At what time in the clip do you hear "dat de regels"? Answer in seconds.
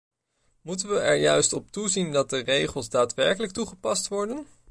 2.11-2.89